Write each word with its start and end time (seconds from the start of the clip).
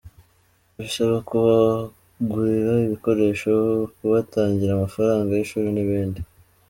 Bisaba 0.77 1.15
kubagurira 1.27 2.73
ibikoresho, 2.87 3.51
kubatangira 3.97 4.71
amafaranga 4.73 5.31
y’ishuri 5.33 5.69
n’ibindi. 5.73 6.19